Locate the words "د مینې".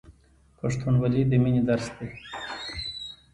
1.27-1.61